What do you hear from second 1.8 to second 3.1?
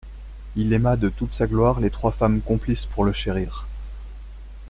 trois femmes complices pour